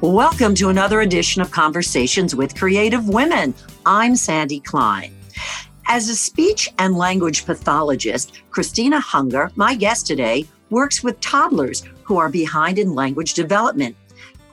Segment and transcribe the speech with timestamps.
[0.00, 3.52] Welcome to another edition of Conversations with Creative Women.
[3.84, 5.12] I'm Sandy Klein.
[5.88, 12.16] As a speech and language pathologist, Christina Hunger, my guest today, works with toddlers who
[12.16, 13.96] are behind in language development.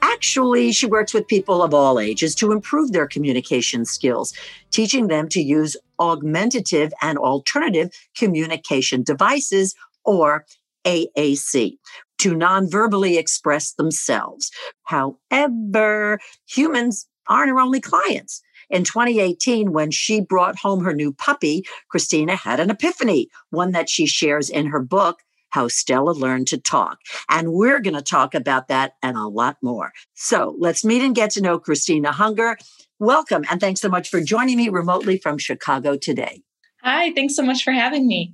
[0.02, 4.34] Actually, she works with people of all ages to improve their communication skills,
[4.72, 9.76] teaching them to use augmentative and alternative communication devices,
[10.06, 10.44] or
[10.86, 11.78] AAC,
[12.20, 14.52] to non-verbally express themselves.
[14.84, 18.42] However, humans aren't her only clients.
[18.70, 23.90] In 2018, when she brought home her new puppy, Christina had an epiphany, one that
[23.90, 25.20] she shares in her book,
[25.50, 27.00] How Stella Learned to Talk.
[27.30, 29.92] And we're going to talk about that and a lot more.
[30.16, 32.58] So let's meet and get to know Christina Hunger.
[32.98, 36.42] Welcome, and thanks so much for joining me remotely from Chicago today.
[36.82, 38.34] Hi, thanks so much for having me.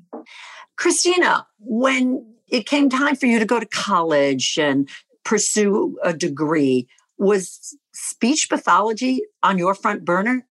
[0.77, 4.87] Christina, when it came time for you to go to college and
[5.23, 6.87] pursue a degree.
[7.17, 10.45] Was speech pathology on your front burner?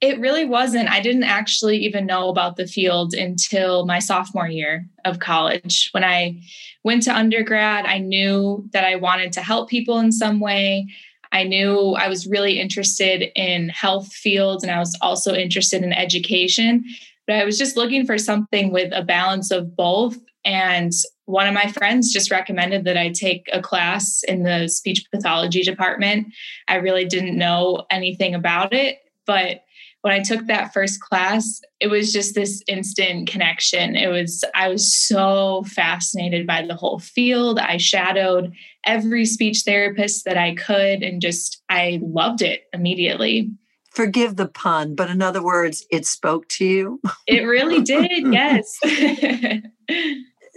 [0.00, 0.88] It really wasn't.
[0.88, 5.90] I didn't actually even know about the field until my sophomore year of college.
[5.92, 6.40] When I
[6.84, 10.86] went to undergrad, I knew that I wanted to help people in some way.
[11.32, 15.92] I knew I was really interested in health fields and I was also interested in
[15.92, 16.84] education,
[17.26, 20.16] but I was just looking for something with a balance of both.
[20.44, 20.92] And
[21.26, 25.62] one of my friends just recommended that I take a class in the speech pathology
[25.62, 26.28] department.
[26.68, 29.62] I really didn't know anything about it, but
[30.02, 33.96] when I took that first class, it was just this instant connection.
[33.96, 37.58] It was, I was so fascinated by the whole field.
[37.58, 38.52] I shadowed
[38.86, 43.50] every speech therapist that I could and just, I loved it immediately.
[43.90, 47.00] Forgive the pun, but in other words, it spoke to you.
[47.26, 48.78] It really did, yes.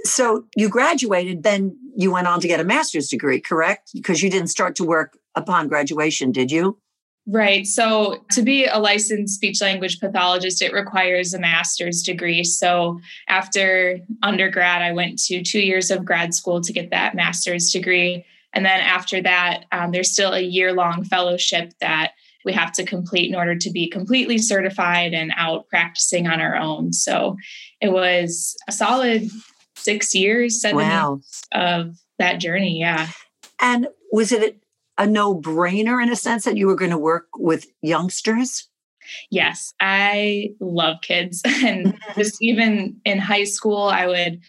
[0.03, 3.91] so you graduated, then you went on to get a master's degree, correct?
[3.93, 6.77] Because you didn't start to work upon graduation, did you?
[7.27, 7.67] Right.
[7.67, 12.43] So to be a licensed speech language pathologist, it requires a master's degree.
[12.43, 12.99] So
[13.29, 18.25] after undergrad, I went to two years of grad school to get that master's degree.
[18.53, 22.13] And then after that, um, there's still a year long fellowship that
[22.45, 26.55] we have to complete in order to be completely certified and out practicing on our
[26.55, 26.93] own.
[26.93, 27.37] So
[27.79, 29.29] it was a solid
[29.75, 31.15] six years, seven wow.
[31.15, 32.79] years of that journey.
[32.79, 33.07] Yeah.
[33.59, 34.61] And was it
[34.97, 38.69] a, no brainer in a sense that you were going to work with youngsters?
[39.29, 41.41] Yes, I love kids.
[41.63, 44.41] And just even in high school, I would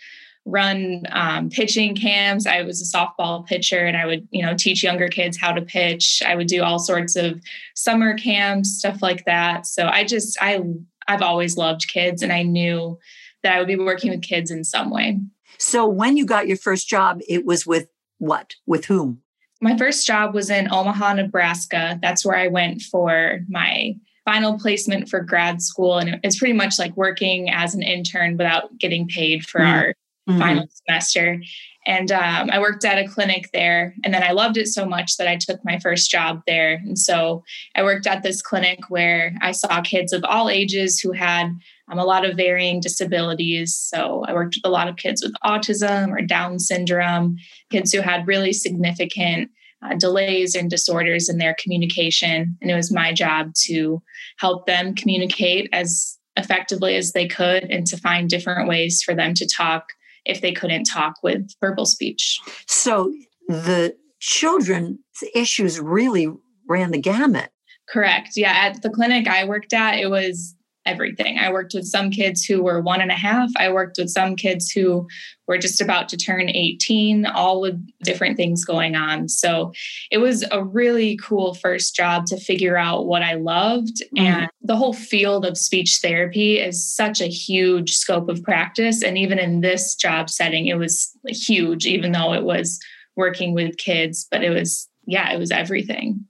[0.44, 2.46] run um, pitching camps.
[2.46, 5.62] I was a softball pitcher and I would, you know, teach younger kids how to
[5.62, 6.22] pitch.
[6.26, 7.40] I would do all sorts of
[7.74, 9.66] summer camps, stuff like that.
[9.66, 10.62] So I just, I,
[11.06, 12.98] I've always loved kids and I knew
[13.42, 15.20] that I would be working with kids in some way.
[15.58, 17.88] So when you got your first job, it was with
[18.18, 18.54] what?
[18.66, 19.22] With whom?
[19.60, 21.98] My first job was in Omaha, Nebraska.
[22.02, 23.94] That's where I went for my
[24.24, 25.98] final placement for grad school.
[25.98, 29.70] And it's pretty much like working as an intern without getting paid for mm-hmm.
[29.70, 29.94] our
[30.28, 30.38] mm-hmm.
[30.38, 31.40] final semester.
[31.84, 33.94] And um, I worked at a clinic there.
[34.04, 36.74] And then I loved it so much that I took my first job there.
[36.74, 37.42] And so
[37.74, 41.46] I worked at this clinic where I saw kids of all ages who had
[41.90, 43.74] um, a lot of varying disabilities.
[43.74, 47.36] So I worked with a lot of kids with autism or Down syndrome,
[47.70, 49.50] kids who had really significant
[49.84, 52.56] uh, delays and disorders in their communication.
[52.62, 54.00] And it was my job to
[54.38, 59.34] help them communicate as effectively as they could and to find different ways for them
[59.34, 59.88] to talk
[60.24, 62.40] if they couldn't talk with verbal speech.
[62.66, 63.12] So
[63.48, 64.98] the children's
[65.34, 66.28] issues really
[66.68, 67.50] ran the gamut.
[67.88, 68.30] Correct.
[68.36, 68.52] Yeah.
[68.52, 71.38] At the clinic I worked at, it was everything.
[71.38, 73.50] I worked with some kids who were one and a half.
[73.56, 75.06] I worked with some kids who
[75.46, 79.28] were just about to turn 18, all with different things going on.
[79.28, 79.72] So
[80.10, 84.02] it was a really cool first job to figure out what I loved.
[84.16, 84.26] Mm-hmm.
[84.26, 89.02] And the whole field of speech therapy is such a huge scope of practice.
[89.02, 92.80] And even in this job setting, it was huge, even though it was
[93.16, 96.24] working with kids, but it was, yeah, it was everything.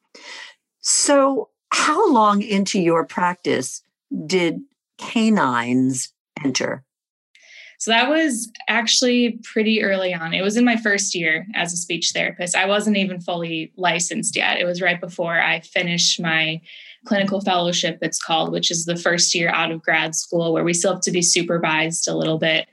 [0.80, 3.82] So, how long into your practice
[4.26, 4.60] did
[4.98, 6.12] canines
[6.44, 6.84] enter?
[7.78, 10.34] So that was actually pretty early on.
[10.34, 12.54] It was in my first year as a speech therapist.
[12.54, 14.60] I wasn't even fully licensed yet.
[14.60, 16.60] It was right before I finished my
[17.06, 20.74] clinical fellowship, it's called, which is the first year out of grad school where we
[20.74, 22.68] still have to be supervised a little bit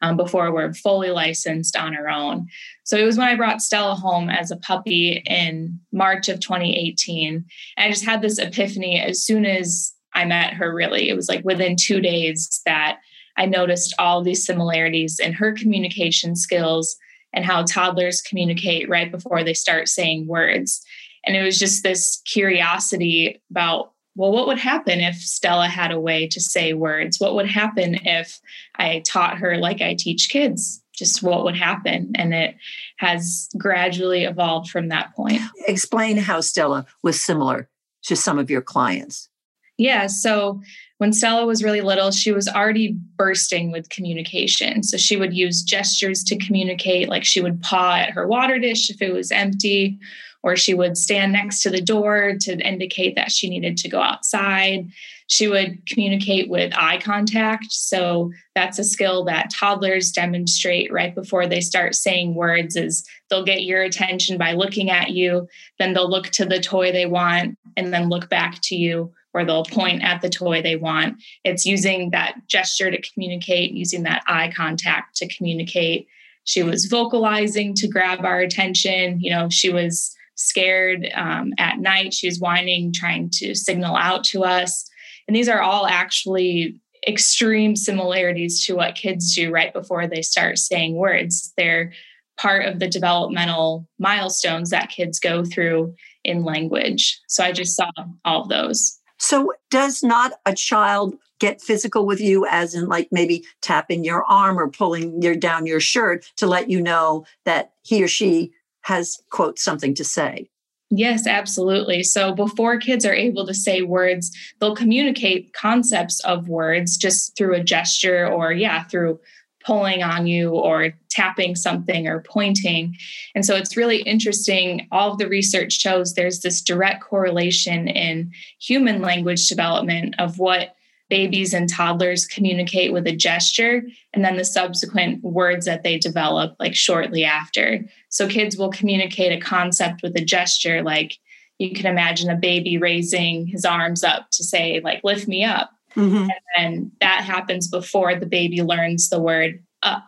[0.00, 2.46] um, before we're fully licensed on our own.
[2.84, 7.34] So it was when I brought Stella home as a puppy in March of 2018.
[7.34, 7.44] And
[7.76, 11.08] I just had this epiphany as soon as I met her, really.
[11.08, 12.98] It was like within two days that
[13.36, 16.96] I noticed all these similarities in her communication skills
[17.32, 20.84] and how toddlers communicate right before they start saying words.
[21.26, 25.98] And it was just this curiosity about, well, what would happen if Stella had a
[25.98, 27.18] way to say words?
[27.18, 28.40] What would happen if
[28.76, 30.80] I taught her like I teach kids?
[30.94, 32.12] Just what would happen?
[32.14, 32.54] And it
[32.98, 35.40] has gradually evolved from that point.
[35.66, 37.68] Explain how Stella was similar
[38.04, 39.28] to some of your clients.
[39.76, 40.06] Yeah.
[40.06, 40.60] So
[40.98, 44.82] when Stella was really little, she was already bursting with communication.
[44.82, 48.88] So she would use gestures to communicate, like she would paw at her water dish
[48.88, 49.98] if it was empty,
[50.44, 54.00] or she would stand next to the door to indicate that she needed to go
[54.00, 54.88] outside.
[55.26, 57.72] She would communicate with eye contact.
[57.72, 63.44] So that's a skill that toddlers demonstrate right before they start saying words is they'll
[63.44, 65.48] get your attention by looking at you,
[65.78, 69.44] then they'll look to the toy they want and then look back to you or
[69.44, 71.20] they'll point at the toy they want.
[71.44, 76.06] It's using that gesture to communicate, using that eye contact to communicate.
[76.44, 79.20] She was vocalizing to grab our attention.
[79.20, 82.14] You know, she was scared um, at night.
[82.14, 84.88] She was whining, trying to signal out to us.
[85.26, 90.58] And these are all actually extreme similarities to what kids do right before they start
[90.58, 91.52] saying words.
[91.56, 91.92] They're
[92.36, 95.94] part of the developmental milestones that kids go through
[96.24, 97.20] in language.
[97.28, 97.90] So I just saw
[98.24, 98.98] all of those.
[99.26, 104.22] So, does not a child get physical with you, as in like maybe tapping your
[104.24, 108.52] arm or pulling your down your shirt to let you know that he or she
[108.82, 110.50] has quote something to say?
[110.90, 112.02] Yes, absolutely.
[112.02, 114.30] So before kids are able to say words,
[114.60, 119.18] they'll communicate concepts of words just through a gesture or, yeah, through
[119.64, 122.96] pulling on you or tapping something or pointing.
[123.34, 124.86] And so it's really interesting.
[124.92, 130.74] All of the research shows there's this direct correlation in human language development of what
[131.10, 133.82] babies and toddlers communicate with a gesture
[134.12, 137.84] and then the subsequent words that they develop like shortly after.
[138.08, 141.18] So kids will communicate a concept with a gesture like
[141.58, 145.70] you can imagine a baby raising his arms up to say like lift me up
[145.96, 146.28] Mm-hmm.
[146.58, 150.04] And that happens before the baby learns the word up.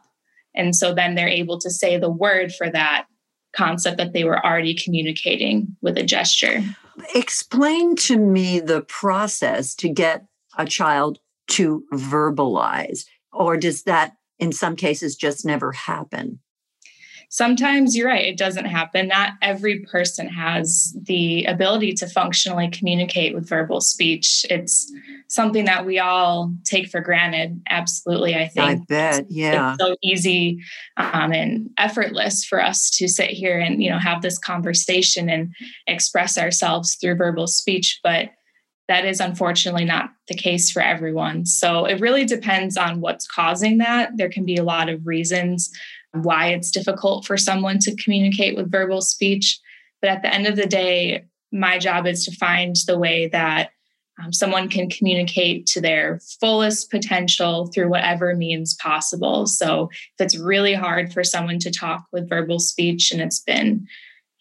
[0.54, 3.06] And so then they're able to say the word for that
[3.54, 6.62] concept that they were already communicating with a gesture.
[7.14, 10.24] Explain to me the process to get
[10.56, 11.18] a child
[11.48, 16.40] to verbalize, or does that in some cases just never happen?
[17.28, 19.08] Sometimes you're right, it doesn't happen.
[19.08, 24.46] Not every person has the ability to functionally communicate with verbal speech.
[24.48, 24.92] It's
[25.28, 27.60] something that we all take for granted.
[27.68, 28.66] Absolutely, I think.
[28.66, 29.74] I bet, yeah.
[29.74, 30.62] It's so easy
[30.96, 35.54] um, and effortless for us to sit here and you know have this conversation and
[35.86, 38.30] express ourselves through verbal speech, but
[38.88, 41.44] that is unfortunately not the case for everyone.
[41.44, 44.10] So it really depends on what's causing that.
[44.14, 45.72] There can be a lot of reasons
[46.12, 49.58] why it's difficult for someone to communicate with verbal speech.
[50.00, 53.70] But at the end of the day, my job is to find the way that
[54.22, 59.46] um, someone can communicate to their fullest potential through whatever means possible.
[59.46, 63.86] So if it's really hard for someone to talk with verbal speech and it's been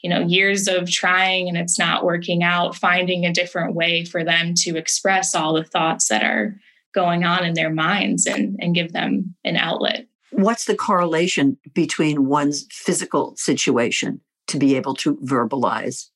[0.02, 4.24] you know years of trying and it's not working out finding a different way for
[4.24, 6.56] them to express all the thoughts that are
[6.94, 12.26] going on in their minds and, and give them an outlet what's the correlation between
[12.26, 16.10] one's physical situation to be able to verbalize?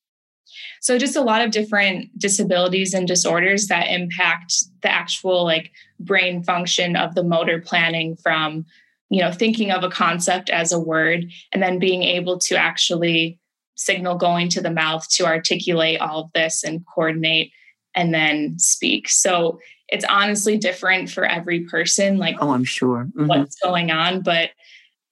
[0.82, 6.44] So just a lot of different disabilities and disorders that impact the actual like brain
[6.44, 8.66] function of the motor planning from
[9.10, 13.40] you know thinking of a concept as a word and then being able to actually
[13.76, 17.52] signal going to the mouth to articulate all of this and coordinate
[17.96, 19.10] and then speak.
[19.10, 19.60] So
[19.92, 23.08] it's honestly different for every person like oh i'm sure.
[23.16, 23.28] Mm-hmm.
[23.28, 24.52] what's going on but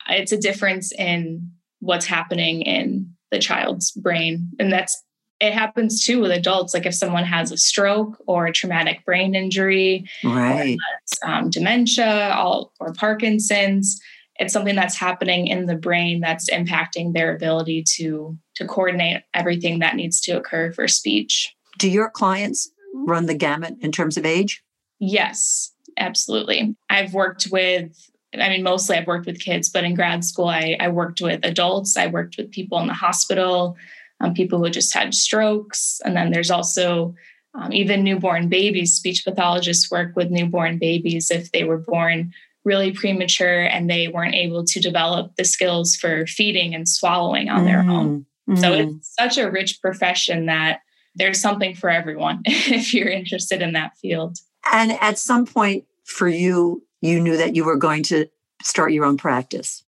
[0.09, 4.51] it's a difference in what's happening in the child's brain.
[4.59, 5.03] And that's
[5.39, 6.73] it happens too with adults.
[6.73, 10.77] Like if someone has a stroke or a traumatic brain injury right.
[11.23, 13.99] or um, dementia all, or parkinson's
[14.39, 19.79] it's something that's happening in the brain that's impacting their ability to to coordinate everything
[19.79, 21.55] that needs to occur for speech.
[21.79, 24.63] Do your clients run the gamut in terms of age
[24.99, 26.75] Yes, absolutely.
[26.89, 27.91] I've worked with,
[28.37, 31.39] I mean, mostly I've worked with kids, but in grad school, I, I worked with
[31.43, 31.97] adults.
[31.97, 33.75] I worked with people in the hospital,
[34.19, 36.01] um, people who just had strokes.
[36.03, 37.15] And then there's also
[37.55, 38.93] um, even newborn babies.
[38.93, 42.31] Speech pathologists work with newborn babies if they were born
[42.67, 47.61] really premature and they weren't able to develop the skills for feeding and swallowing on
[47.61, 48.25] mm their own.
[48.49, 50.81] mm So it's such a rich profession that
[51.15, 54.37] there's something for everyone if you're interested in that field.
[54.71, 58.27] And at some point for you, you knew that you were going to
[58.63, 59.83] start your own practice.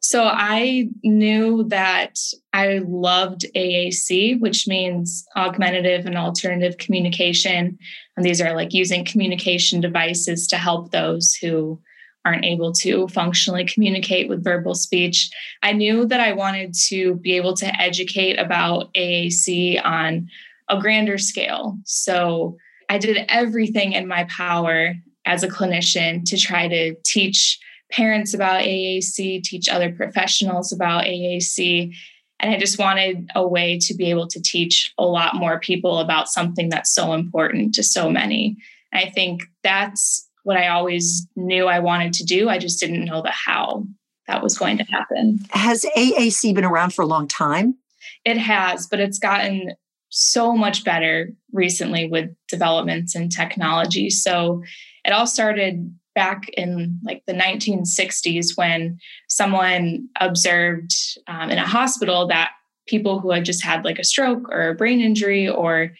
[0.00, 2.18] So I knew that
[2.52, 7.78] I loved AAC, which means augmentative and alternative communication.
[8.14, 11.80] And these are like using communication devices to help those who
[12.26, 15.30] aren't able to functionally communicate with verbal speech.
[15.62, 20.28] I knew that I wanted to be able to educate about AAC on
[20.68, 21.78] a grander scale.
[21.84, 22.56] So
[22.94, 24.94] I did everything in my power
[25.26, 27.58] as a clinician to try to teach
[27.90, 31.92] parents about AAC, teach other professionals about AAC.
[32.38, 35.98] And I just wanted a way to be able to teach a lot more people
[35.98, 38.56] about something that's so important to so many.
[38.92, 42.48] And I think that's what I always knew I wanted to do.
[42.48, 43.88] I just didn't know the how
[44.28, 45.40] that was going to happen.
[45.50, 47.76] Has AAC been around for a long time?
[48.24, 49.74] It has, but it's gotten
[50.16, 54.10] so much better recently with developments in technology.
[54.10, 54.62] So
[55.04, 60.94] it all started back in like the 1960s when someone observed
[61.26, 62.52] um, in a hospital that
[62.86, 65.90] people who had just had like a stroke or a brain injury or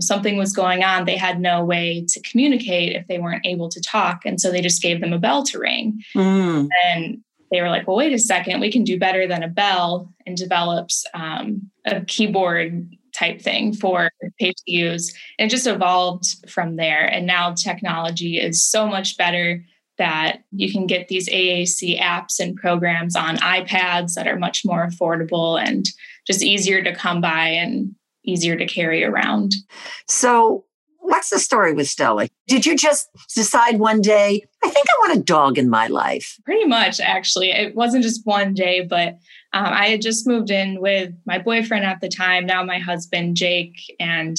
[0.00, 3.80] something was going on, they had no way to communicate if they weren't able to
[3.80, 4.26] talk.
[4.26, 6.02] And so they just gave them a bell to ring.
[6.14, 6.68] Mm.
[6.84, 7.18] And
[7.50, 10.36] they were like, well, wait a second, we can do better than a bell and
[10.36, 15.14] develops um, a keyboard type thing for patients to use.
[15.38, 17.06] And it just evolved from there.
[17.06, 19.64] And now technology is so much better
[19.96, 24.86] that you can get these AAC apps and programs on iPads that are much more
[24.86, 25.86] affordable and
[26.26, 27.94] just easier to come by and
[28.24, 29.52] easier to carry around.
[30.08, 30.64] So,
[31.04, 32.28] what's the story with Stella?
[32.48, 36.38] Did you just decide one day, I think I want a dog in my life?
[36.44, 37.50] Pretty much, actually.
[37.50, 39.18] It wasn't just one day, but
[39.52, 43.36] um, I had just moved in with my boyfriend at the time, now my husband,
[43.36, 44.38] Jake, and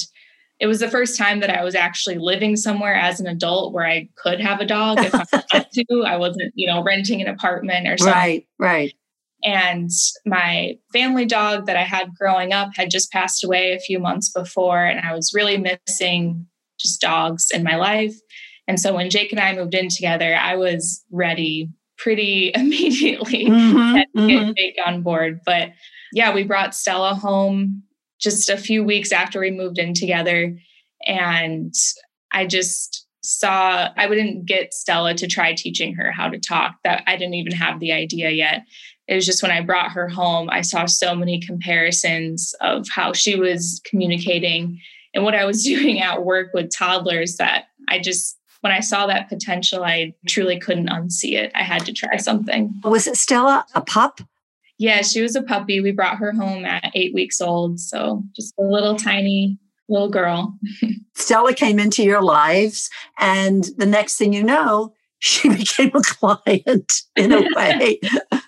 [0.58, 3.86] it was the first time that I was actually living somewhere as an adult where
[3.86, 6.04] I could have a dog if I wanted to.
[6.04, 8.14] I wasn't, you know, renting an apartment or something.
[8.14, 8.94] Right, right.
[9.44, 9.90] And
[10.24, 14.32] my family dog that I had growing up had just passed away a few months
[14.32, 16.46] before, and I was really missing
[16.86, 18.14] just dogs in my life.
[18.68, 23.94] And so when Jake and I moved in together, I was ready pretty immediately mm-hmm,
[23.96, 24.26] to mm-hmm.
[24.26, 25.40] get Jake on board.
[25.44, 25.70] But
[26.12, 27.82] yeah, we brought Stella home
[28.20, 30.56] just a few weeks after we moved in together.
[31.06, 31.74] And
[32.32, 36.76] I just saw, I wouldn't get Stella to try teaching her how to talk.
[36.84, 38.62] That I didn't even have the idea yet.
[39.08, 43.12] It was just when I brought her home, I saw so many comparisons of how
[43.12, 44.80] she was communicating
[45.16, 49.06] and what I was doing at work with toddlers that I just when I saw
[49.06, 51.52] that potential, I truly couldn't unsee it.
[51.54, 52.74] I had to try something.
[52.84, 54.20] Was it Stella a pup?
[54.78, 55.80] Yeah, she was a puppy.
[55.80, 57.78] We brought her home at eight weeks old.
[57.78, 59.58] So just a little tiny
[59.88, 60.58] little girl.
[61.14, 66.92] Stella came into your lives, and the next thing you know, she became a client
[67.14, 68.00] in a way.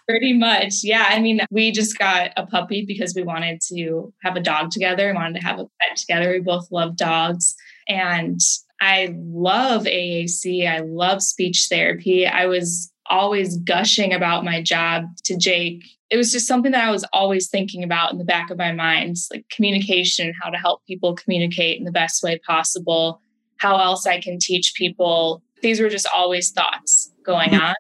[0.09, 0.77] Pretty much.
[0.83, 1.07] Yeah.
[1.09, 5.09] I mean, we just got a puppy because we wanted to have a dog together,
[5.09, 6.31] We wanted to have a pet together.
[6.31, 7.55] We both love dogs.
[7.89, 8.41] And
[8.81, 10.67] I love AAC.
[10.67, 12.27] I love speech therapy.
[12.27, 15.85] I was always gushing about my job to Jake.
[16.11, 18.73] It was just something that I was always thinking about in the back of my
[18.73, 23.21] mind, like communication, how to help people communicate in the best way possible,
[23.59, 25.43] how else I can teach people.
[25.61, 27.67] These were just always thoughts going mm-hmm.
[27.67, 27.75] on.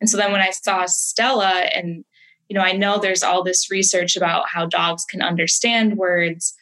[0.00, 2.04] And so then when I saw Stella, and
[2.48, 6.54] you know, I know there's all this research about how dogs can understand words,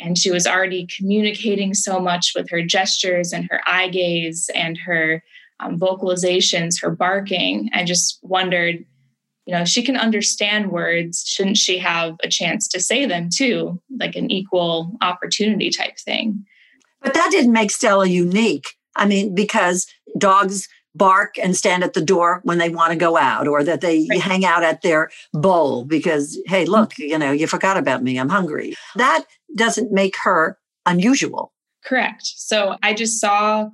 [0.00, 4.78] and she was already communicating so much with her gestures and her eye gaze and
[4.78, 5.22] her
[5.60, 7.68] um, vocalizations, her barking.
[7.72, 8.84] I just wondered,
[9.44, 11.24] you know, she can understand words.
[11.26, 16.44] Shouldn't she have a chance to say them too, like an equal opportunity type thing?
[17.02, 18.76] But that didn't make Stella unique.
[18.94, 20.68] I mean, because dogs
[20.98, 24.06] bark and stand at the door when they want to go out or that they
[24.10, 24.20] right.
[24.20, 27.10] hang out at their bowl because hey look mm-hmm.
[27.10, 29.24] you know you forgot about me i'm hungry that
[29.56, 31.52] doesn't make her unusual
[31.84, 33.68] correct so i just saw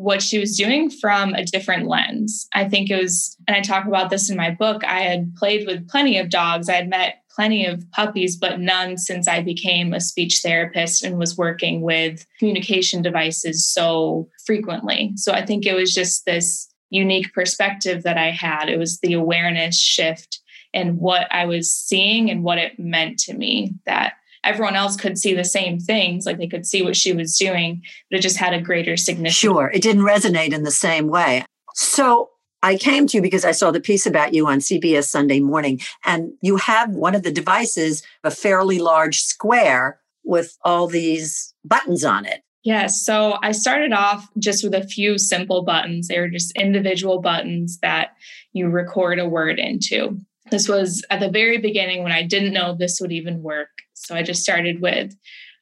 [0.00, 2.48] what she was doing from a different lens.
[2.54, 5.66] I think it was, and I talk about this in my book, I had played
[5.66, 6.70] with plenty of dogs.
[6.70, 11.18] I had met plenty of puppies, but none since I became a speech therapist and
[11.18, 15.12] was working with communication devices so frequently.
[15.16, 18.70] So I think it was just this unique perspective that I had.
[18.70, 20.40] It was the awareness shift
[20.72, 24.14] and what I was seeing and what it meant to me that
[24.50, 27.82] everyone else could see the same things like they could see what she was doing
[28.10, 31.44] but it just had a greater significance sure it didn't resonate in the same way
[31.74, 32.30] so
[32.62, 35.80] I came to you because I saw the piece about you on CBS Sunday morning,
[36.04, 42.04] and you have one of the devices, a fairly large square with all these buttons
[42.04, 42.42] on it.
[42.62, 43.04] Yes.
[43.04, 46.08] So I started off just with a few simple buttons.
[46.08, 48.10] They were just individual buttons that
[48.52, 50.18] you record a word into.
[50.50, 53.68] This was at the very beginning when I didn't know this would even work.
[54.00, 55.14] So I just started with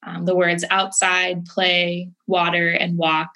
[0.07, 3.30] um, the words outside, play, water, and walk.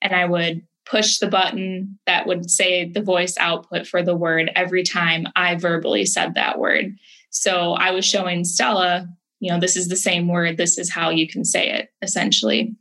[0.00, 4.50] And I would push the button that would say the voice output for the word
[4.54, 6.96] every time I verbally said that word.
[7.30, 9.08] So I was showing Stella,
[9.40, 12.74] you know, this is the same word, this is how you can say it essentially.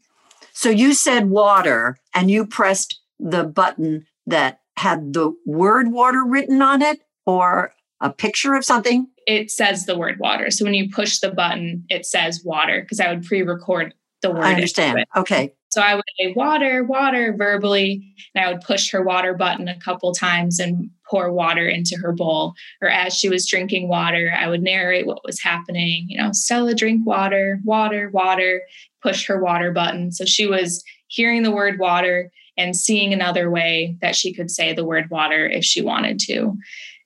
[0.51, 6.61] So you said water and you pressed the button that had the word water written
[6.61, 9.07] on it or a picture of something?
[9.27, 10.51] It says the word water.
[10.51, 14.31] So when you push the button, it says water because I would pre record the
[14.31, 14.43] word.
[14.43, 15.05] I understand.
[15.15, 15.53] Okay.
[15.69, 18.03] So I would say water, water verbally,
[18.35, 22.11] and I would push her water button a couple times and pour water into her
[22.11, 22.53] bowl.
[22.81, 26.07] Or as she was drinking water, I would narrate what was happening.
[26.09, 28.63] You know, Stella, drink water, water, water,
[29.01, 30.11] push her water button.
[30.11, 34.73] So she was hearing the word water and seeing another way that she could say
[34.73, 36.53] the word water if she wanted to.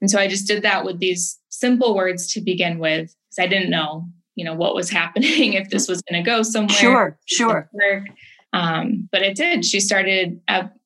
[0.02, 3.48] And so I just did that with these simple words to begin with because I
[3.48, 7.18] didn't know, you know, what was happening if this was going to go somewhere.
[7.26, 8.06] Sure, sure.
[8.54, 9.66] Um, but it did.
[9.66, 10.40] She started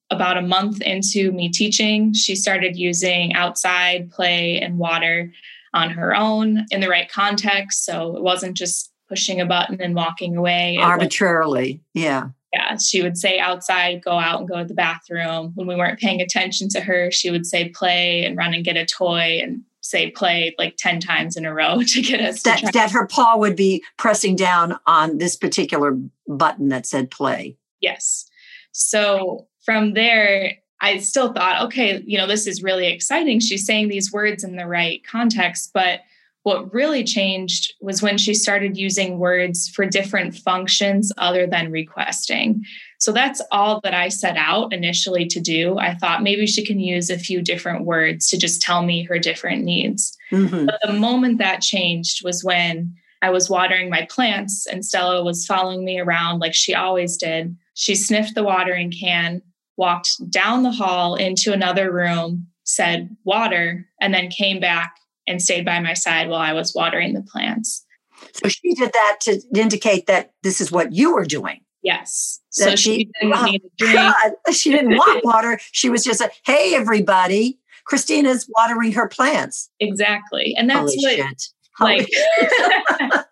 [0.09, 2.13] about a month into me teaching.
[2.13, 5.31] She started using outside play and water
[5.73, 7.85] on her own in the right context.
[7.85, 11.81] So it wasn't just pushing a button and walking away arbitrarily.
[11.93, 12.29] Was, yeah.
[12.53, 12.77] Yeah.
[12.77, 15.51] She would say outside, go out and go to the bathroom.
[15.53, 18.77] When we weren't paying attention to her, she would say play and run and get
[18.77, 22.59] a toy and say play like 10 times in a row to get us that,
[22.59, 27.57] to that her paw would be pressing down on this particular button that said play.
[27.81, 28.25] Yes.
[28.71, 33.39] So from there, I still thought, okay, you know, this is really exciting.
[33.39, 35.71] She's saying these words in the right context.
[35.73, 36.01] But
[36.43, 42.63] what really changed was when she started using words for different functions other than requesting.
[42.99, 45.77] So that's all that I set out initially to do.
[45.79, 49.17] I thought maybe she can use a few different words to just tell me her
[49.17, 50.15] different needs.
[50.31, 50.65] Mm-hmm.
[50.65, 55.45] But the moment that changed was when I was watering my plants and Stella was
[55.45, 57.55] following me around like she always did.
[57.73, 59.41] She sniffed the watering can,
[59.77, 65.63] walked down the hall into another room, said water, and then came back and stayed
[65.63, 67.85] by my side while I was watering the plants.
[68.33, 71.61] So she did that to indicate that this is what you were doing.
[71.81, 72.38] Yes.
[72.49, 73.95] So she, didn't oh, need a ah, drink.
[73.95, 75.59] God, she didn't want water.
[75.71, 79.69] She was just a, hey, everybody, Christina's watering her plants.
[79.79, 80.55] Exactly.
[80.57, 81.43] And that's Holy what, shit.
[81.79, 82.09] like,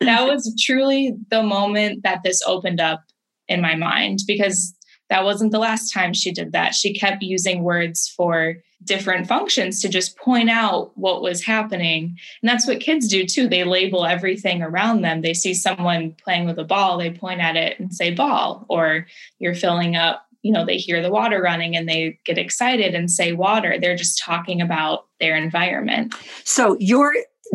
[0.00, 3.02] that was truly the moment that this opened up
[3.48, 4.74] in my mind because
[5.10, 6.74] that wasn't the last time she did that.
[6.74, 12.16] She kept using words for different functions to just point out what was happening.
[12.42, 13.48] And that's what kids do too.
[13.48, 15.20] They label everything around them.
[15.20, 19.06] They see someone playing with a ball, they point at it and say ball, or
[19.38, 23.10] you're filling up, you know, they hear the water running and they get excited and
[23.10, 23.78] say water.
[23.80, 26.14] They're just talking about their environment.
[26.44, 27.12] So your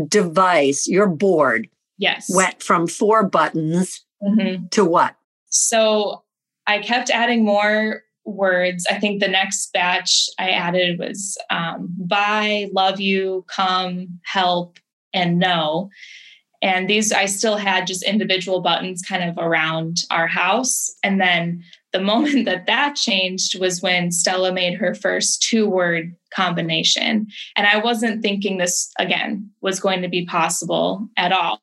[0.08, 4.68] device, your board, yes, went from four buttons mm-hmm.
[4.72, 5.16] to what?
[5.48, 6.24] So
[6.68, 8.86] I kept adding more words.
[8.90, 14.80] I think the next batch I added was um, bye, love you, come, help,
[15.14, 15.90] and no.
[16.62, 20.94] And these I still had just individual buttons kind of around our house.
[21.04, 26.16] And then the moment that that changed was when Stella made her first two word
[26.34, 27.28] combination.
[27.56, 31.62] And I wasn't thinking this again was going to be possible at all.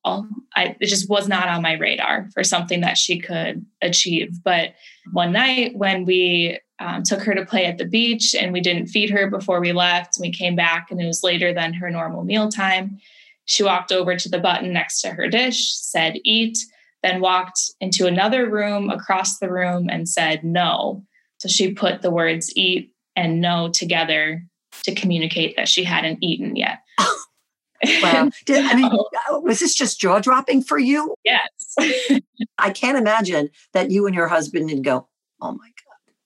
[0.54, 4.42] I, it just was not on my radar for something that she could achieve.
[4.44, 4.74] But
[5.12, 8.86] one night when we um, took her to play at the beach and we didn't
[8.86, 12.24] feed her before we left, we came back and it was later than her normal
[12.24, 13.00] meal time.
[13.46, 16.56] She walked over to the button next to her dish, said, Eat
[17.02, 21.04] then walked into another room across the room and said no.
[21.38, 24.44] So she put the words eat and no together
[24.84, 26.80] to communicate that she hadn't eaten yet.
[28.02, 28.30] wow.
[28.46, 31.14] Did, I mean, uh, was this just jaw dropping for you?
[31.24, 32.20] Yes.
[32.58, 35.08] I can't imagine that you and your husband didn't go,
[35.40, 35.70] oh my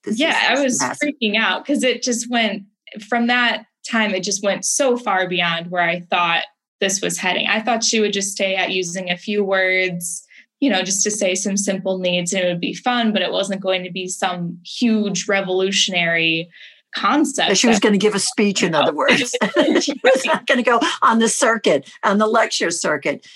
[0.05, 0.15] God.
[0.17, 1.09] yeah, I was massive.
[1.09, 2.63] freaking out because it just went
[3.07, 6.43] from that time, it just went so far beyond where I thought
[6.81, 7.47] this was heading.
[7.47, 10.24] I thought she would just stay at using a few words
[10.59, 13.31] you know, just to say some simple needs and it would be fun, but it
[13.31, 16.49] wasn't going to be some huge revolutionary
[16.95, 17.57] concept.
[17.57, 19.35] She was going to give a speech, in other words.
[19.81, 23.27] she was not going to go on the circuit, on the lecture circuit.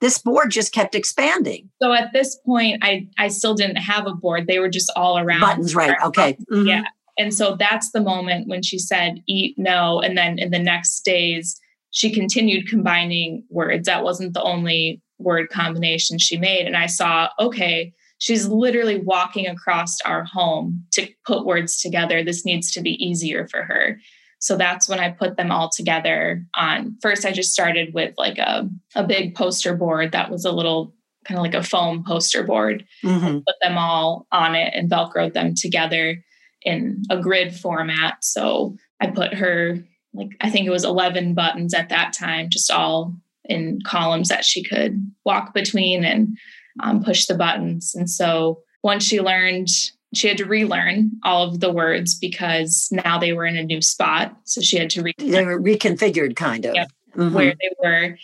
[0.00, 1.70] This board just kept expanding.
[1.82, 4.46] So at this point, I I still didn't have a board.
[4.46, 5.40] They were just all around.
[5.40, 5.96] Buttons, right?
[6.04, 6.34] Okay.
[6.50, 6.68] Mm-hmm.
[6.68, 6.82] Yeah.
[7.18, 10.00] And so that's the moment when she said eat no.
[10.00, 11.60] And then in the next days,
[11.90, 13.86] she continued combining words.
[13.86, 16.66] That wasn't the only word combination she made.
[16.66, 22.22] And I saw, okay, she's literally walking across our home to put words together.
[22.22, 24.00] This needs to be easier for her.
[24.40, 28.38] So that's when I put them all together on first I just started with like
[28.38, 30.94] a, a big poster board that was a little
[31.26, 32.84] kind of like a foam poster board.
[33.04, 33.38] Mm-hmm.
[33.38, 36.22] Put them all on it and velcroed them together
[36.62, 38.22] in a grid format.
[38.22, 39.78] So I put her
[40.14, 43.14] like I think it was 11 buttons at that time, just all
[43.48, 46.36] in columns that she could walk between and
[46.80, 47.94] um, push the buttons.
[47.94, 49.68] And so once she learned,
[50.14, 53.82] she had to relearn all of the words because now they were in a new
[53.82, 54.36] spot.
[54.44, 57.34] So she had to re- they were reconfigured, kind of yep, mm-hmm.
[57.34, 58.18] where they were.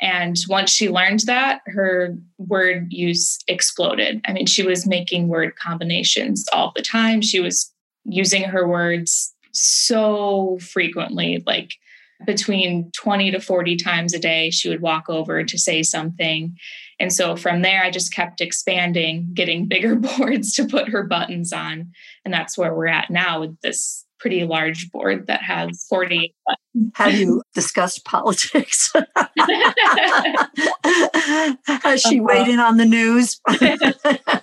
[0.00, 4.20] And once she learned that, her word use exploded.
[4.26, 7.20] I mean, she was making word combinations all the time.
[7.20, 7.72] She was
[8.04, 11.72] using her words so frequently, like
[12.26, 16.56] between 20 to 40 times a day, she would walk over to say something.
[17.00, 21.52] And so from there, I just kept expanding, getting bigger boards to put her buttons
[21.52, 21.92] on.
[22.24, 26.92] And that's where we're at now with this pretty large board that has 40 buttons.
[26.96, 28.92] Have you discussed politics?
[31.66, 32.24] has she uh-huh.
[32.24, 33.40] weighed in on the news?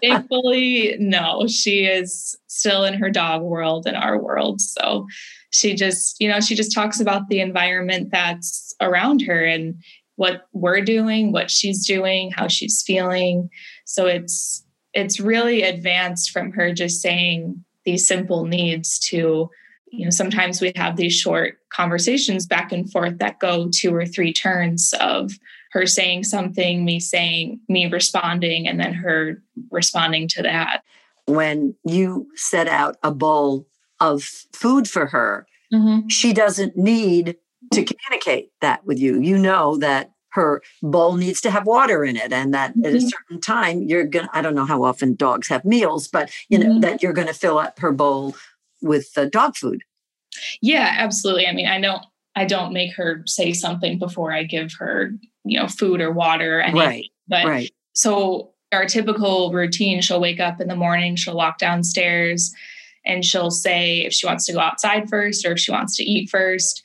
[0.02, 1.46] Thankfully, no.
[1.48, 4.62] She is still in her dog world and our world.
[4.62, 5.08] So
[5.56, 9.82] she just, you know, she just talks about the environment that's around her and
[10.18, 13.50] what we're doing, what she's doing, how she's feeling.
[13.86, 19.50] So it's it's really advanced from her just saying these simple needs to
[19.91, 24.06] you know sometimes we have these short conversations back and forth that go two or
[24.06, 25.32] three turns of
[25.72, 30.82] her saying something me saying me responding and then her responding to that
[31.28, 33.68] when you set out a bowl
[34.13, 36.08] of food for her, mm-hmm.
[36.08, 37.38] she doesn't need
[37.74, 39.20] to communicate that with you.
[39.20, 42.86] You know that her bowl needs to have water in it and that mm-hmm.
[42.86, 43.08] at a mm-hmm.
[43.08, 46.58] certain time you're going to I don't know how often dogs have meals, but you
[46.58, 46.82] know mm-hmm.
[46.82, 48.36] that you're going to fill up her bowl
[48.82, 49.82] with uh, dog food.
[50.62, 51.48] Yeah, absolutely.
[51.48, 52.04] I mean, I don't
[52.36, 55.12] I don't make her say something before I give her,
[55.46, 56.88] you know, food or water or anything.
[56.88, 57.10] Right.
[57.28, 57.72] But right.
[57.94, 62.54] so our typical routine, she'll wake up in the morning, she'll walk downstairs,
[63.06, 66.04] and she'll say if she wants to go outside first or if she wants to
[66.04, 66.82] eat first.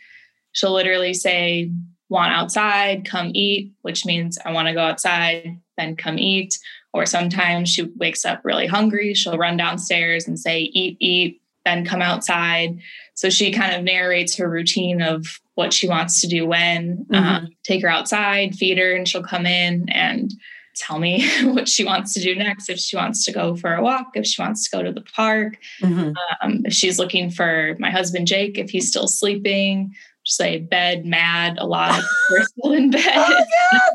[0.52, 1.70] She'll literally say,
[2.08, 6.58] Want outside, come eat, which means I want to go outside, then come eat.
[6.92, 9.14] Or sometimes she wakes up really hungry.
[9.14, 12.80] She'll run downstairs and say, Eat, eat, then come outside.
[13.14, 17.14] So she kind of narrates her routine of what she wants to do when, mm-hmm.
[17.14, 20.32] um, take her outside, feed her, and she'll come in and
[20.80, 23.82] tell me what she wants to do next if she wants to go for a
[23.82, 25.58] walk if she wants to go to the park.
[25.82, 26.12] Mm-hmm.
[26.42, 31.04] um, if she's looking for my husband jake if he's still sleeping just say bed
[31.04, 32.04] mad a lot of
[32.46, 33.02] still in bed.
[33.06, 33.44] Oh,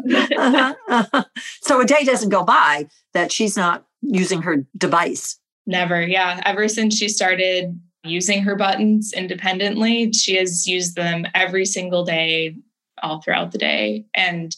[0.38, 1.24] uh-huh, uh-huh.
[1.62, 5.40] so a day doesn't go by that she's not using her device.
[5.68, 6.42] Never yeah.
[6.46, 12.56] Ever since she started using her buttons independently she has used them every single day
[13.02, 14.06] all throughout the day.
[14.16, 14.56] And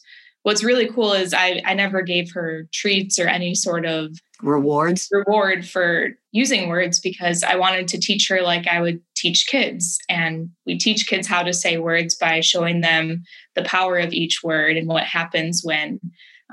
[0.48, 5.10] what's really cool is I, I never gave her treats or any sort of rewards
[5.12, 10.00] reward for using words because I wanted to teach her like I would teach kids.
[10.08, 13.24] And we teach kids how to say words by showing them
[13.56, 16.00] the power of each word and what happens when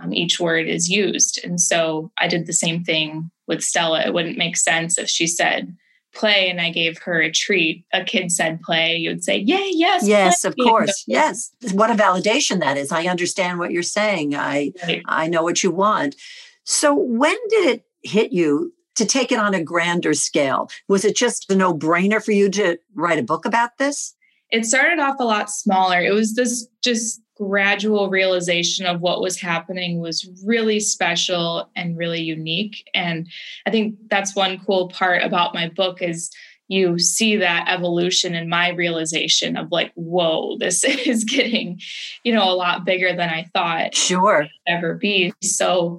[0.02, 1.38] um, each word is used.
[1.44, 4.00] And so I did the same thing with Stella.
[4.00, 5.72] It wouldn't make sense if she said,
[6.14, 9.70] play and I gave her a treat, a kid said play, you would say, Yay,
[9.72, 10.06] yes.
[10.06, 10.48] Yes, play.
[10.48, 11.04] of course.
[11.06, 11.50] Yes.
[11.72, 12.92] What a validation that is.
[12.92, 14.34] I understand what you're saying.
[14.34, 15.02] I right.
[15.06, 16.16] I know what you want.
[16.64, 20.70] So when did it hit you to take it on a grander scale?
[20.88, 24.14] Was it just a no-brainer for you to write a book about this?
[24.50, 26.00] It started off a lot smaller.
[26.00, 32.20] It was this just gradual realization of what was happening was really special and really
[32.20, 32.88] unique.
[32.94, 33.28] And
[33.66, 36.30] i think that's one cool part about my book is
[36.68, 41.80] you see that evolution in my realization of like whoa this is getting
[42.22, 44.46] you know a lot bigger than i thought sure.
[44.66, 45.32] ever be.
[45.42, 45.98] So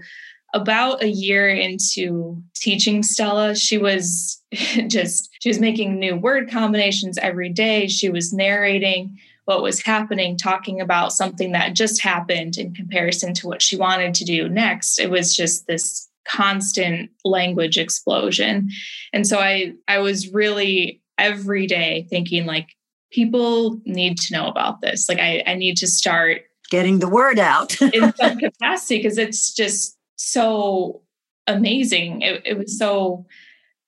[0.53, 4.41] about a year into teaching stella she was
[4.87, 7.87] just she was making new word combinations every day.
[7.87, 13.47] She was narrating what was happening, talking about something that just happened in comparison to
[13.47, 14.99] what she wanted to do next.
[14.99, 18.69] It was just this constant language explosion.
[19.13, 22.69] And so I I was really every day thinking like
[23.11, 25.07] people need to know about this.
[25.07, 29.53] Like I, I need to start getting the word out in some capacity because it's
[29.53, 31.01] just so
[31.47, 32.21] amazing.
[32.21, 33.25] It, it was so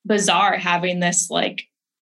[0.05, 1.63] bizarre having this like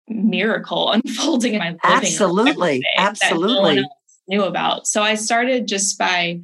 [0.08, 3.88] miracle unfolding in my living absolutely absolutely no
[4.28, 6.40] knew about so i started just by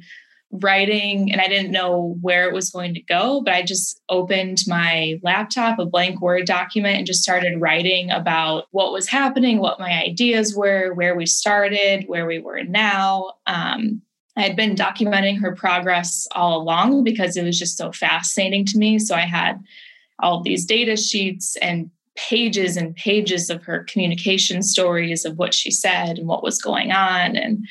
[0.61, 4.59] writing and I didn't know where it was going to go, but I just opened
[4.67, 9.79] my laptop, a blank Word document, and just started writing about what was happening, what
[9.79, 13.33] my ideas were, where we started, where we were now.
[13.47, 14.01] Um,
[14.37, 18.77] I had been documenting her progress all along because it was just so fascinating to
[18.77, 18.99] me.
[18.99, 19.63] So I had
[20.19, 25.71] all these data sheets and pages and pages of her communication stories of what she
[25.71, 27.65] said and what was going on and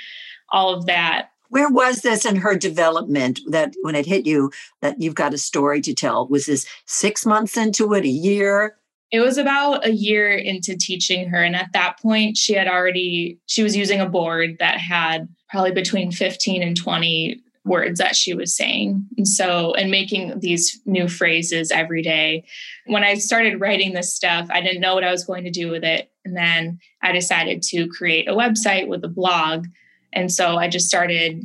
[0.52, 4.50] all of that where was this in her development that when it hit you
[4.82, 6.26] that you've got a story to tell?
[6.26, 8.76] Was this six months into it, a year?
[9.12, 11.40] It was about a year into teaching her.
[11.40, 15.70] And at that point, she had already, she was using a board that had probably
[15.70, 19.06] between 15 and 20 words that she was saying.
[19.16, 22.44] And so, and making these new phrases every day.
[22.86, 25.70] When I started writing this stuff, I didn't know what I was going to do
[25.70, 26.10] with it.
[26.24, 29.66] And then I decided to create a website with a blog
[30.14, 31.42] and so I just started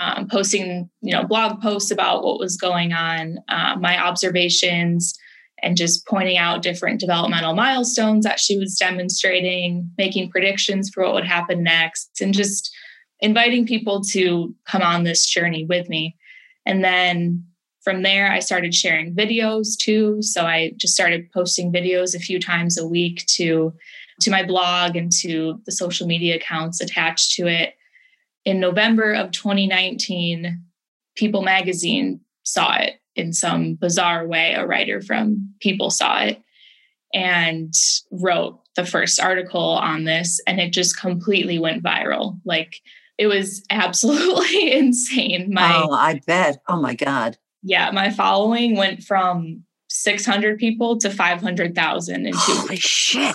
[0.00, 5.14] um, posting, you know, blog posts about what was going on, uh, my observations,
[5.62, 11.14] and just pointing out different developmental milestones that she was demonstrating, making predictions for what
[11.14, 12.74] would happen next, and just
[13.24, 16.16] inviting people to come on this journey with me.
[16.66, 17.44] And then
[17.82, 20.22] from there, I started sharing videos too.
[20.22, 23.72] So I just started posting videos a few times a week to
[24.20, 27.74] to my blog and to the social media accounts attached to it
[28.44, 30.62] in November of 2019,
[31.16, 34.54] People magazine saw it in some bizarre way.
[34.54, 36.42] A writer from People saw it
[37.14, 37.72] and
[38.10, 42.40] wrote the first article on this, and it just completely went viral.
[42.44, 42.74] Like
[43.18, 45.52] it was absolutely insane.
[45.52, 46.58] My, oh, I bet.
[46.68, 47.38] Oh my God.
[47.62, 53.34] Yeah, my following went from 600 people to 500,000 in two Holy shit.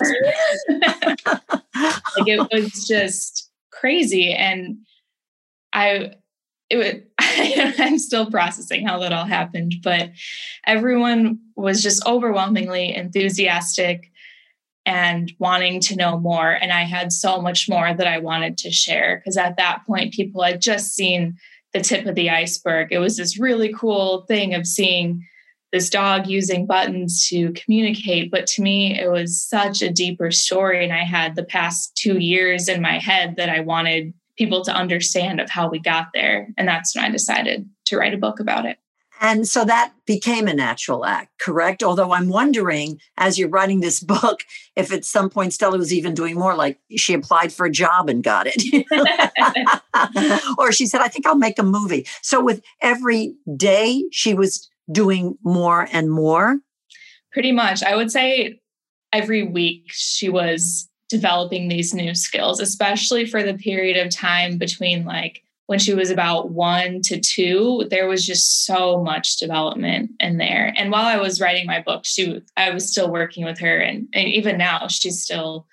[0.68, 4.32] like it was just crazy.
[4.32, 4.78] And
[5.72, 6.12] I
[6.68, 7.06] it would
[7.78, 10.10] I'm still processing how that all happened, but
[10.66, 14.12] everyone was just overwhelmingly enthusiastic
[14.90, 16.50] and wanting to know more.
[16.50, 20.12] And I had so much more that I wanted to share because at that point,
[20.12, 21.36] people had just seen
[21.72, 22.88] the tip of the iceberg.
[22.90, 25.24] It was this really cool thing of seeing
[25.70, 28.32] this dog using buttons to communicate.
[28.32, 30.82] But to me, it was such a deeper story.
[30.82, 34.74] And I had the past two years in my head that I wanted people to
[34.74, 36.48] understand of how we got there.
[36.58, 38.78] And that's when I decided to write a book about it.
[39.20, 41.82] And so that became a natural act, correct?
[41.82, 44.40] Although I'm wondering, as you're writing this book,
[44.74, 48.08] if at some point Stella was even doing more, like she applied for a job
[48.08, 48.86] and got it.
[50.58, 52.06] or she said, I think I'll make a movie.
[52.22, 56.58] So with every day, she was doing more and more.
[57.32, 57.82] Pretty much.
[57.82, 58.60] I would say
[59.12, 65.04] every week she was developing these new skills, especially for the period of time between
[65.04, 70.36] like when she was about one to two, there was just so much development in
[70.36, 70.74] there.
[70.76, 74.08] And while I was writing my book, she I was still working with her, and,
[74.12, 75.68] and even now she's still,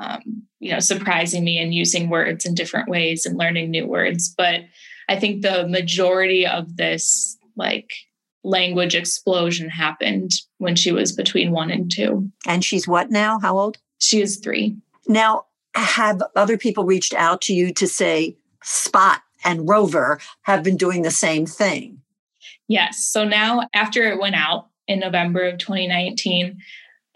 [0.00, 4.34] um, you know, surprising me and using words in different ways and learning new words.
[4.34, 4.62] But
[5.06, 7.92] I think the majority of this like
[8.42, 12.32] language explosion happened when she was between one and two.
[12.46, 13.38] And she's what now?
[13.38, 13.76] How old?
[13.98, 14.78] She is three.
[15.06, 15.44] Now,
[15.74, 21.02] have other people reached out to you to say Spot and Rover have been doing
[21.02, 22.02] the same thing?
[22.68, 23.08] Yes.
[23.08, 26.58] So now, after it went out in November of 2019,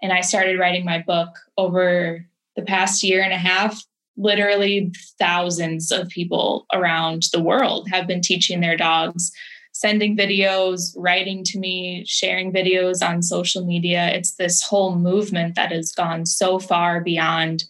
[0.03, 2.25] and I started writing my book over
[2.57, 3.85] the past year and a half,
[4.17, 9.33] literally thousands of people around the world have been teaching their dogs
[9.73, 14.09] sending videos, writing to me, sharing videos on social media.
[14.09, 17.65] It's this whole movement that has gone so far beyond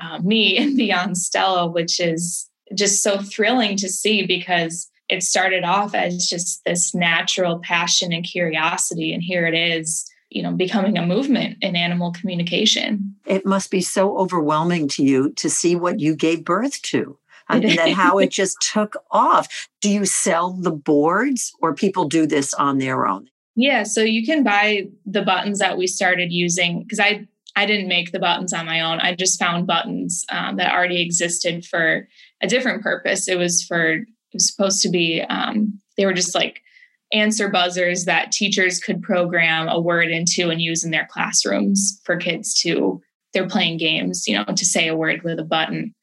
[0.00, 5.64] uh, me and beyond Stella, which is just so thrilling to see because it started
[5.64, 9.12] off as just this natural passion and curiosity.
[9.12, 13.14] And here it is, you know, becoming a movement in animal communication.
[13.26, 17.64] It must be so overwhelming to you to see what you gave birth to and
[17.64, 19.68] then how it just took off.
[19.80, 23.28] Do you sell the boards or people do this on their own?
[23.54, 27.88] Yeah, so you can buy the buttons that we started using because I I didn't
[27.88, 28.98] make the buttons on my own.
[29.00, 32.08] I just found buttons um, that already existed for
[32.42, 33.28] a different purpose.
[33.28, 36.60] It was for it was supposed to be um, they were just like
[37.12, 42.16] answer buzzers that teachers could program a word into and use in their classrooms for
[42.16, 43.00] kids to
[43.32, 45.94] they're playing games, you know, to say a word with a button.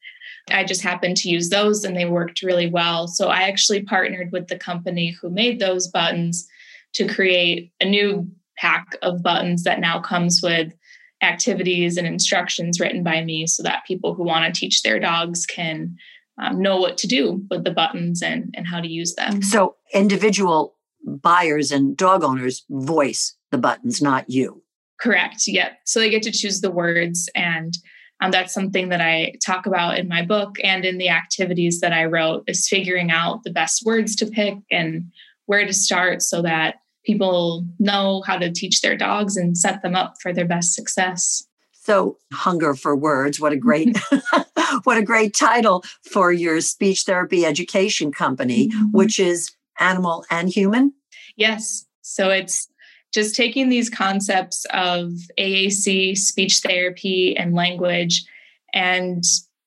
[0.50, 3.08] I just happened to use those and they worked really well.
[3.08, 6.48] So I actually partnered with the company who made those buttons
[6.94, 10.74] to create a new pack of buttons that now comes with
[11.22, 15.46] activities and instructions written by me so that people who want to teach their dogs
[15.46, 15.96] can
[16.40, 19.42] um, know what to do with the buttons and, and how to use them.
[19.42, 20.76] So individual
[21.06, 24.64] buyers and dog owners voice the buttons, not you.
[25.00, 25.44] Correct.
[25.48, 25.80] Yep.
[25.86, 27.30] So they get to choose the words.
[27.36, 27.74] And
[28.22, 31.94] um, that's something that I talk about in my book and in the activities that
[31.94, 35.06] I wrote is figuring out the best words to pick and
[35.46, 36.76] where to start so that
[37.06, 41.46] people know how to teach their dogs and set them up for their best success.
[41.90, 43.98] So hunger for words, what a great
[44.84, 48.92] what a great title for your speech therapy education company, mm-hmm.
[48.92, 49.50] which is
[49.80, 50.94] animal and human.
[51.36, 51.88] Yes.
[52.04, 52.68] So it's
[53.12, 58.24] just taking these concepts of AAC, speech therapy, and language,
[58.72, 59.24] and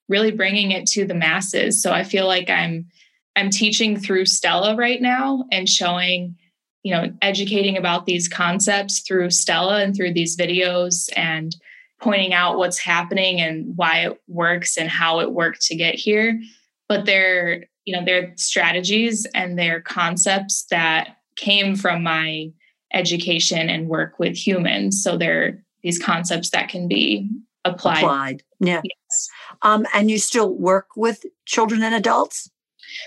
[0.08, 1.82] really bringing it to the masses.
[1.82, 2.86] So I feel like I'm
[3.34, 6.36] I'm teaching through Stella right now and showing,
[6.84, 11.56] you know, educating about these concepts through Stella and through these videos and
[12.02, 16.40] pointing out what's happening and why it works and how it worked to get here.
[16.88, 22.50] But they're, you know, they're strategies and they're concepts that came from my
[22.92, 25.02] education and work with humans.
[25.02, 27.28] So they're these concepts that can be
[27.64, 27.98] applied.
[27.98, 28.42] Applied.
[28.60, 28.80] Yeah.
[28.84, 29.28] Yes.
[29.62, 32.48] Um, and you still work with children and adults?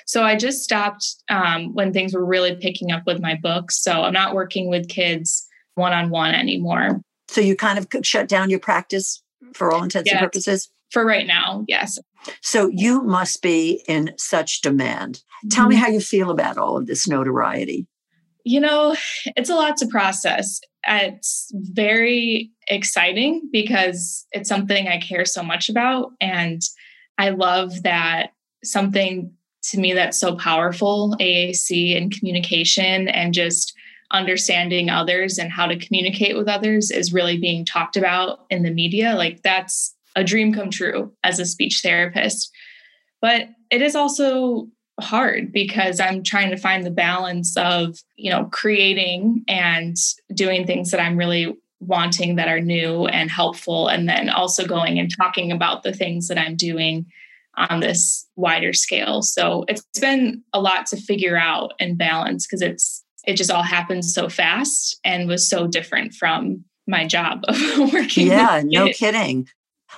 [0.05, 3.81] So I just stopped um, when things were really picking up with my books.
[3.81, 7.01] So I'm not working with kids one on one anymore.
[7.27, 9.21] So you kind of shut down your practice
[9.53, 10.15] for all intents yes.
[10.15, 10.69] and purposes?
[10.91, 11.97] For right now, yes.
[12.41, 15.21] So you must be in such demand.
[15.51, 15.83] Tell me mm-hmm.
[15.83, 17.87] how you feel about all of this notoriety.
[18.43, 18.95] You know,
[19.35, 20.59] it's a lot to process.
[20.87, 26.11] It's very exciting because it's something I care so much about.
[26.21, 26.61] And
[27.17, 28.29] I love that
[28.63, 29.31] something
[29.63, 33.73] to me that's so powerful AAC and communication and just
[34.11, 38.71] understanding others and how to communicate with others is really being talked about in the
[38.71, 39.15] media.
[39.15, 42.51] Like that's a dream come true as a speech therapist.
[43.21, 44.67] But it is also
[45.01, 49.97] hard because I'm trying to find the balance of, you know, creating and
[50.33, 54.97] doing things that I'm really wanting that are new and helpful and then also going
[54.97, 57.05] and talking about the things that I'm doing
[57.57, 59.21] on this wider scale.
[59.21, 63.63] So it's been a lot to figure out and balance because it's it just all
[63.63, 67.57] happened so fast and was so different from my job of
[67.93, 68.27] working.
[68.27, 69.47] Yeah, no kidding.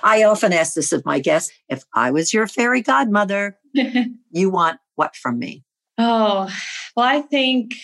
[0.02, 3.58] I often ask this of my guests if I was your fairy godmother,
[4.30, 5.64] you want what from me?
[5.98, 6.48] Oh,
[6.96, 7.74] well, I think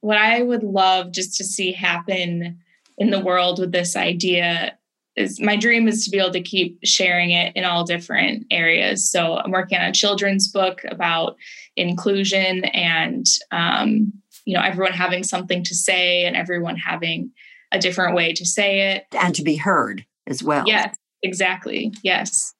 [0.00, 2.58] what I would love just to see happen
[2.98, 4.76] in the world with this idea
[5.16, 9.08] is my dream is to be able to keep sharing it in all different areas.
[9.08, 11.36] So I'm working on a children's book about
[11.76, 14.12] inclusion and um,
[14.44, 17.30] you know everyone having something to say and everyone having
[17.72, 20.64] a different way to say it and to be heard as well.
[20.66, 21.92] Yes, exactly.
[22.02, 22.54] Yes.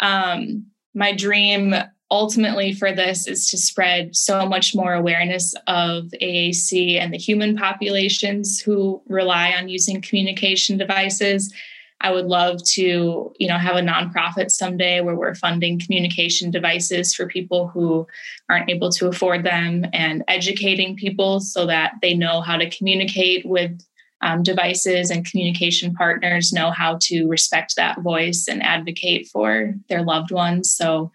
[0.00, 1.74] Um, my dream
[2.10, 7.56] ultimately for this is to spread so much more awareness of AAC and the human
[7.56, 11.52] populations who rely on using communication devices
[12.00, 17.14] I would love to, you know, have a nonprofit someday where we're funding communication devices
[17.14, 18.06] for people who
[18.48, 23.44] aren't able to afford them and educating people so that they know how to communicate
[23.44, 23.78] with
[24.22, 30.02] um, devices and communication partners know how to respect that voice and advocate for their
[30.02, 30.74] loved ones.
[30.74, 31.10] So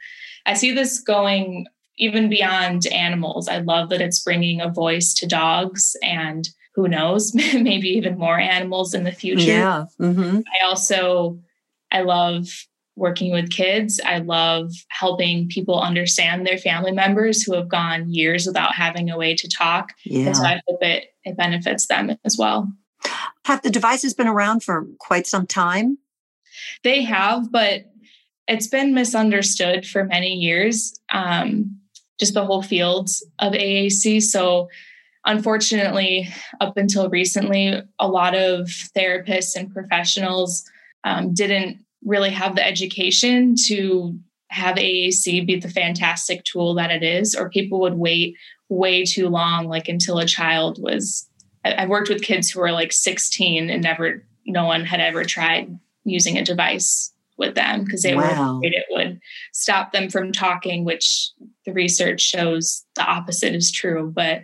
[0.46, 1.68] I see this going
[1.98, 3.48] even beyond animals.
[3.48, 8.40] I love that it's bringing a voice to dogs and who knows, maybe even more
[8.40, 9.48] animals in the future.
[9.48, 9.86] Yeah.
[10.00, 10.40] Mm-hmm.
[10.40, 11.40] I also,
[11.92, 12.48] I love
[12.98, 14.00] working with kids.
[14.06, 19.18] I love helping people understand their family members who have gone years without having a
[19.18, 19.94] way to talk.
[20.06, 20.28] Yeah.
[20.28, 22.72] And so I hope it, it benefits them as well.
[23.46, 25.98] Have the devices been around for quite some time?
[26.84, 27.86] They have, but
[28.48, 30.98] it's been misunderstood for many years.
[31.12, 31.80] Um,
[32.20, 33.10] just the whole field
[33.40, 34.22] of AAC.
[34.22, 34.70] So
[35.26, 36.30] unfortunately,
[36.62, 40.64] up until recently, a lot of therapists and professionals
[41.04, 44.18] um, didn't really have the education to
[44.50, 48.36] have AAC be the fantastic tool that it is, or people would wait
[48.70, 51.28] way too long, like until a child was.
[51.64, 55.80] I've worked with kids who were like 16 and never, no one had ever tried
[56.04, 58.22] using a device with them because they wow.
[58.22, 59.20] were afraid it would
[59.52, 61.32] stop them from talking, which
[61.66, 64.12] the research shows the opposite is true.
[64.16, 64.44] But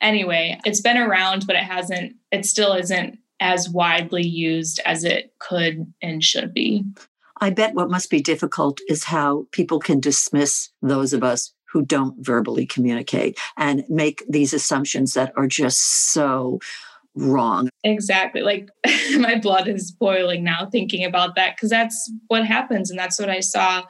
[0.00, 5.32] anyway, it's been around, but it hasn't, it still isn't as widely used as it
[5.38, 6.84] could and should be.
[7.40, 11.82] I bet what must be difficult is how people can dismiss those of us who
[11.82, 16.58] don't verbally communicate and make these assumptions that are just so
[17.14, 17.70] wrong.
[17.82, 18.42] Exactly.
[18.42, 18.68] Like
[19.18, 22.90] my blood is boiling now thinking about that because that's what happens.
[22.90, 23.84] And that's what I saw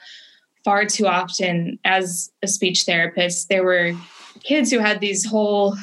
[0.64, 3.94] far too often as a speech therapist, there were
[4.42, 5.76] kids who had these whole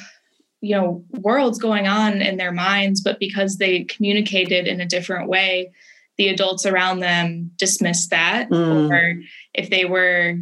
[0.61, 5.29] you know worlds going on in their minds but because they communicated in a different
[5.29, 5.71] way
[6.17, 8.49] the adults around them dismissed that.
[8.49, 8.91] Mm.
[8.91, 9.21] or
[9.53, 10.35] if they were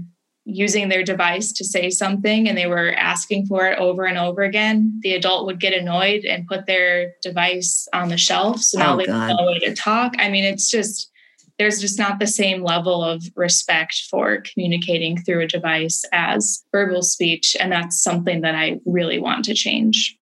[0.45, 4.43] using their device to say something and they were asking for it over and over
[4.43, 8.93] again the adult would get annoyed and put their device on the shelf so now
[8.93, 10.13] oh, they have no way to talk.
[10.17, 11.11] I mean it's just
[11.57, 17.01] there's just not the same level of respect for communicating through a device as verbal
[17.01, 17.55] speech.
[17.59, 20.17] And that's something that I really want to change.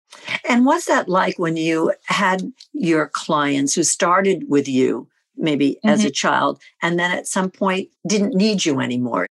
[0.48, 5.88] And what's that like when you had your clients who started with you, maybe mm-hmm.
[5.88, 9.26] as a child, and then at some point didn't need you anymore?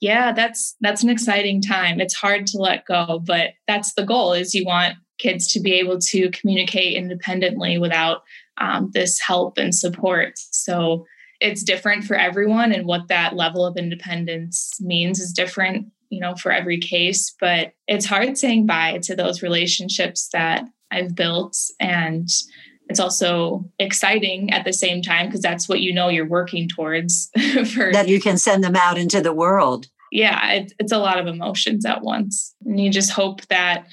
[0.00, 2.00] Yeah, that's that's an exciting time.
[2.00, 5.74] It's hard to let go, but that's the goal is you want kids to be
[5.74, 8.22] able to communicate independently without
[8.56, 10.32] um, this help and support.
[10.36, 11.04] So
[11.40, 16.34] it's different for everyone and what that level of independence means is different you know
[16.34, 22.28] for every case but it's hard saying bye to those relationships that i've built and
[22.88, 27.30] it's also exciting at the same time because that's what you know you're working towards
[27.74, 31.18] for that you can send them out into the world yeah it, it's a lot
[31.18, 33.86] of emotions at once and you just hope that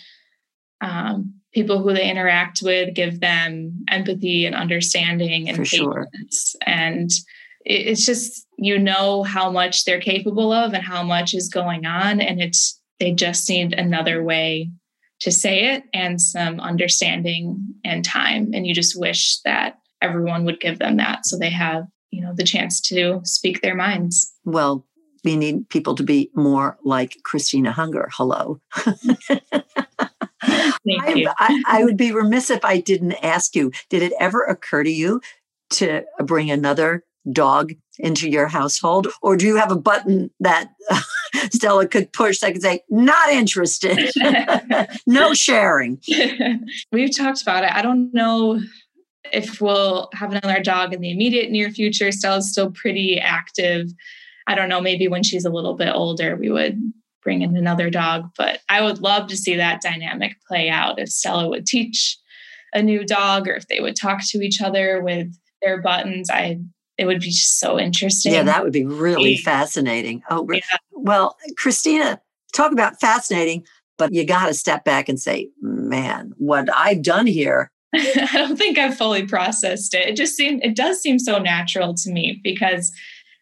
[0.81, 6.07] um, people who they interact with give them empathy and understanding and For patience sure.
[6.65, 7.09] and
[7.67, 12.21] it's just you know how much they're capable of and how much is going on
[12.21, 14.71] and it's they just need another way
[15.19, 18.51] to say it and some understanding and time.
[18.53, 22.33] And you just wish that everyone would give them that so they have you know
[22.33, 24.33] the chance to speak their minds.
[24.45, 24.85] Well
[25.23, 28.07] we need people to be more like christina hunger.
[28.13, 28.61] Hello.
[30.89, 33.71] I, I, I, would be remiss if I didn't ask you.
[33.89, 35.19] Did it ever occur to you
[35.71, 39.07] to bring another dog into your household?
[39.21, 40.69] Or do you have a button that
[41.51, 44.11] Stella could push that could say, not interested,
[45.07, 45.99] no sharing?
[46.91, 47.71] We've talked about it.
[47.71, 48.61] I don't know
[49.33, 52.11] if we'll have another dog in the immediate near future.
[52.11, 53.87] Stella's still pretty active.
[54.47, 56.79] I don't know, maybe when she's a little bit older, we would
[57.21, 58.29] bring in another dog.
[58.37, 62.17] But I would love to see that dynamic play out if Stella would teach
[62.73, 66.29] a new dog or if they would talk to each other with their buttons.
[66.29, 66.59] I
[66.97, 68.33] it would be just so interesting.
[68.33, 70.23] Yeah, that would be really fascinating.
[70.29, 70.61] Oh, yeah.
[70.91, 72.21] well, Christina,
[72.53, 73.65] talk about fascinating,
[73.97, 77.71] but you got to step back and say, man, what I've done here.
[77.93, 80.09] I don't think I've fully processed it.
[80.09, 82.91] It just seemed, it does seem so natural to me because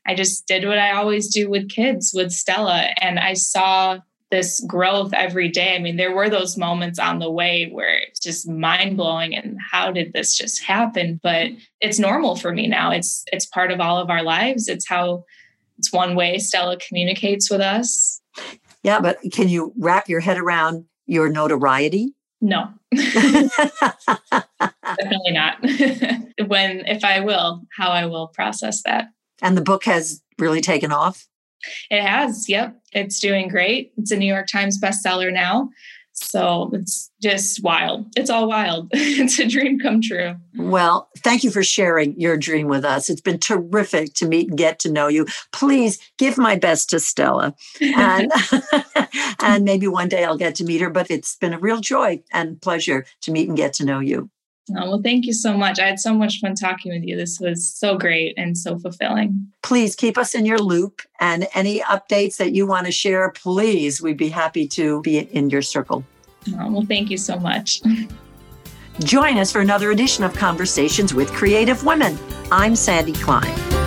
[0.06, 2.90] I just did what I always do with kids, with Stella.
[3.02, 4.00] And I saw
[4.36, 5.76] this growth every day.
[5.76, 9.58] I mean, there were those moments on the way where it's just mind blowing and
[9.72, 11.22] how did this just happen?
[11.24, 12.92] But it's normal for me now.
[12.92, 14.68] It's it's part of all of our lives.
[14.68, 15.24] It's how
[15.78, 18.22] it's one way Stella communicates with us.
[18.84, 22.14] Yeah, but can you wrap your head around your notoriety?
[22.42, 22.74] No.
[22.92, 23.50] Definitely
[25.32, 25.62] not.
[26.48, 29.08] when if I will, how I will process that.
[29.42, 31.26] And the book has really taken off?
[31.90, 32.48] It has.
[32.50, 32.76] Yep.
[32.94, 33.94] It's doing great.
[33.98, 35.70] It's a New York Times bestseller now.
[36.18, 38.08] So it's just wild.
[38.16, 38.88] It's all wild.
[38.94, 40.36] it's a dream come true.
[40.56, 43.10] Well, thank you for sharing your dream with us.
[43.10, 45.26] It's been terrific to meet and get to know you.
[45.52, 47.54] Please give my best to Stella.
[47.82, 48.32] And,
[49.42, 52.24] and maybe one day I'll get to meet her, but it's been a real joy
[52.32, 54.30] and pleasure to meet and get to know you.
[54.72, 55.80] Oh, well, thank you so much.
[55.80, 57.16] I had so much fun talking with you.
[57.16, 59.48] This was so great and so fulfilling.
[59.62, 64.02] Please keep us in your loop and any updates that you want to share, please,
[64.02, 66.04] we'd be happy to be in your circle.
[66.58, 67.82] Oh, well, thank you so much.
[69.00, 72.18] Join us for another edition of Conversations with Creative Women.
[72.52, 73.85] I'm Sandy Klein.